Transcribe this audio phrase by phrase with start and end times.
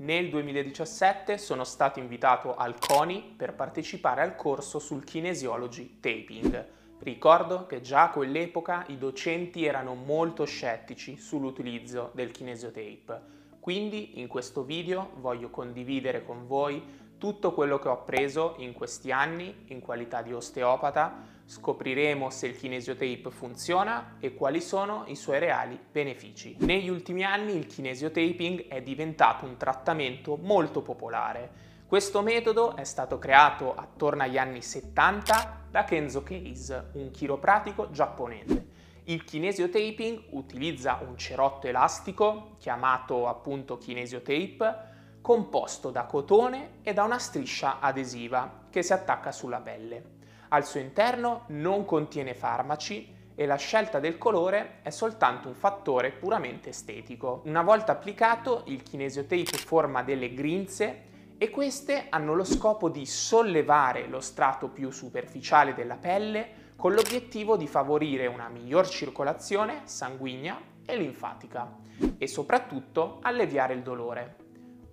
[0.00, 6.66] Nel 2017 sono stato invitato al CONI per partecipare al corso sul kinesiology taping.
[7.00, 13.20] Ricordo che già a quell'epoca i docenti erano molto scettici sull'utilizzo del kinesiotape.
[13.58, 16.80] Quindi in questo video voglio condividere con voi
[17.18, 22.56] tutto quello che ho appreso in questi anni in qualità di osteopata, scopriremo se il
[22.56, 26.56] kinesiotape funziona e quali sono i suoi reali benefici.
[26.60, 31.66] Negli ultimi anni il kinesiotaping è diventato un trattamento molto popolare.
[31.86, 38.66] Questo metodo è stato creato attorno agli anni 70 da Kenzo Case, un chiropratico giapponese.
[39.04, 47.18] Il kinesiotaping utilizza un cerotto elastico, chiamato appunto kinesiotape, composto da cotone e da una
[47.18, 50.16] striscia adesiva che si attacca sulla pelle.
[50.48, 56.10] Al suo interno non contiene farmaci e la scelta del colore è soltanto un fattore
[56.10, 57.42] puramente estetico.
[57.44, 61.04] Una volta applicato, il kinesiotape forma delle grinze
[61.38, 67.56] e queste hanno lo scopo di sollevare lo strato più superficiale della pelle con l'obiettivo
[67.56, 71.76] di favorire una miglior circolazione sanguigna e linfatica
[72.18, 74.47] e soprattutto alleviare il dolore.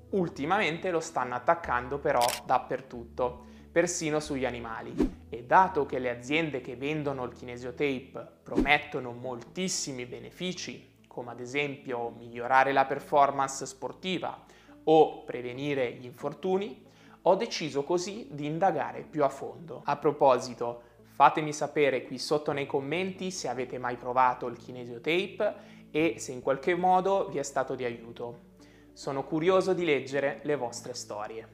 [0.10, 5.24] Ultimamente lo stanno attaccando però dappertutto, persino sugli animali.
[5.30, 12.14] E dato che le aziende che vendono il kinesiotape promettono moltissimi benefici, come ad esempio
[12.18, 14.46] migliorare la performance sportiva
[14.86, 16.84] o prevenire gli infortuni,
[17.24, 19.82] ho deciso così di indagare più a fondo.
[19.86, 20.82] A proposito,
[21.16, 25.56] fatemi sapere qui sotto nei commenti se avete mai provato il kinesiotape
[25.90, 28.54] e se in qualche modo vi è stato di aiuto.
[28.96, 31.46] Sono curioso di leggere le vostre storie.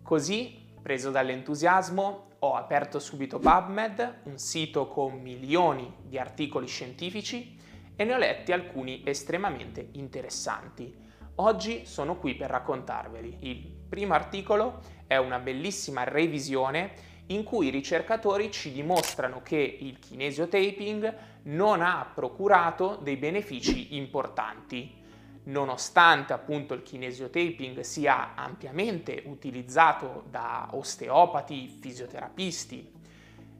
[0.00, 7.58] Così, preso dall'entusiasmo, ho aperto subito PubMed, un sito con milioni di articoli scientifici,
[7.96, 10.96] e ne ho letti alcuni estremamente interessanti.
[11.34, 13.38] Oggi sono qui per raccontarveli.
[13.40, 16.92] Il primo articolo è una bellissima revisione
[17.26, 25.06] in cui i ricercatori ci dimostrano che il kinesiotaping non ha procurato dei benefici importanti
[25.48, 32.92] nonostante appunto il kinesiotaping sia ampiamente utilizzato da osteopati, fisioterapisti,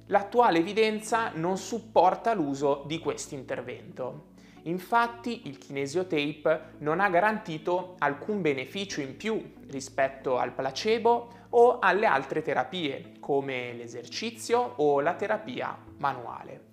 [0.06, 4.36] l'attuale evidenza non supporta l'uso di questo intervento.
[4.62, 12.06] Infatti il kinesiotape non ha garantito alcun beneficio in più rispetto al placebo o alle
[12.06, 16.66] altre terapie come l'esercizio o la terapia manuale.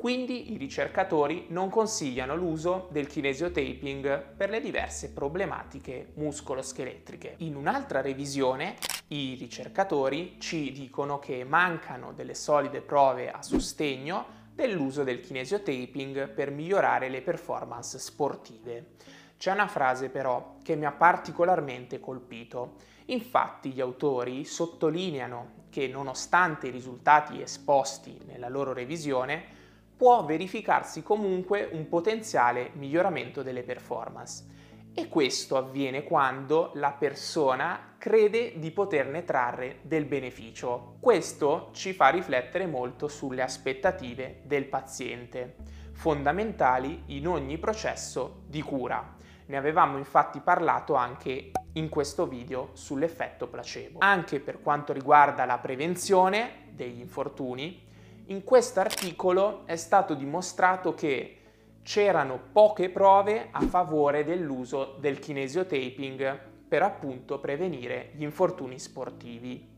[0.00, 7.34] Quindi i ricercatori non consigliano l'uso del kinesiotaping per le diverse problematiche muscoloscheletriche.
[7.40, 8.76] In un'altra revisione
[9.08, 14.24] i ricercatori ci dicono che mancano delle solide prove a sostegno
[14.54, 18.92] dell'uso del kinesiotaping per migliorare le performance sportive.
[19.36, 22.76] C'è una frase però che mi ha particolarmente colpito.
[23.08, 29.58] Infatti gli autori sottolineano che nonostante i risultati esposti nella loro revisione,
[30.00, 34.46] può verificarsi comunque un potenziale miglioramento delle performance.
[34.94, 40.96] E questo avviene quando la persona crede di poterne trarre del beneficio.
[41.00, 45.56] Questo ci fa riflettere molto sulle aspettative del paziente,
[45.92, 49.16] fondamentali in ogni processo di cura.
[49.44, 53.98] Ne avevamo infatti parlato anche in questo video sull'effetto placebo.
[54.00, 57.88] Anche per quanto riguarda la prevenzione degli infortuni,
[58.30, 61.36] in questo articolo è stato dimostrato che
[61.82, 69.68] c'erano poche prove a favore dell'uso del kinesiotaping per appunto prevenire gli infortuni sportivi.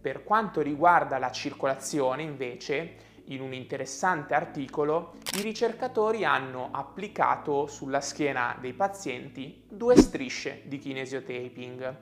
[0.00, 2.94] Per quanto riguarda la circolazione, invece,
[3.24, 10.78] in un interessante articolo, i ricercatori hanno applicato sulla schiena dei pazienti due strisce di
[10.78, 11.96] kinesiotaping,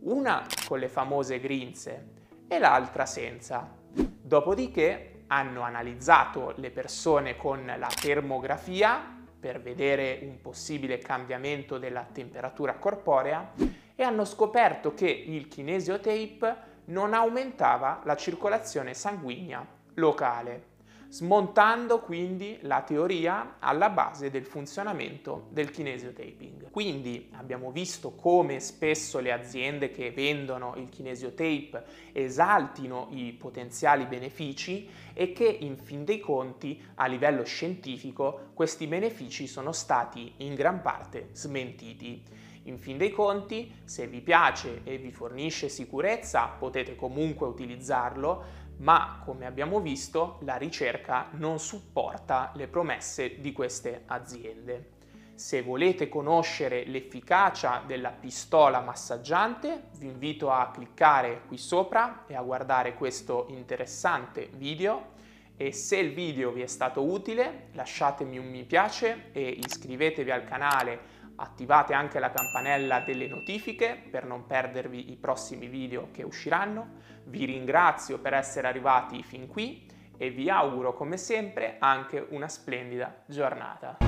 [0.00, 2.14] una con le famose grinze
[2.48, 3.70] e l'altra senza.
[3.92, 12.74] Dopodiché hanno analizzato le persone con la termografia per vedere un possibile cambiamento della temperatura
[12.74, 13.52] corporea
[13.94, 20.74] e hanno scoperto che il kinesiotape non aumentava la circolazione sanguigna locale
[21.08, 26.70] smontando quindi la teoria alla base del funzionamento del kinesiotaping.
[26.70, 34.88] Quindi abbiamo visto come spesso le aziende che vendono il kinesiotape esaltino i potenziali benefici
[35.14, 40.82] e che in fin dei conti a livello scientifico questi benefici sono stati in gran
[40.82, 42.44] parte smentiti.
[42.66, 49.20] In fin dei conti, se vi piace e vi fornisce sicurezza, potete comunque utilizzarlo, ma
[49.24, 54.94] come abbiamo visto la ricerca non supporta le promesse di queste aziende.
[55.34, 62.42] Se volete conoscere l'efficacia della pistola massaggiante, vi invito a cliccare qui sopra e a
[62.42, 65.14] guardare questo interessante video
[65.58, 70.44] e se il video vi è stato utile lasciatemi un mi piace e iscrivetevi al
[70.44, 76.94] canale attivate anche la campanella delle notifiche per non perdervi i prossimi video che usciranno.
[77.24, 79.86] Vi ringrazio per essere arrivati fin qui
[80.16, 83.98] e vi auguro come sempre anche una splendida giornata.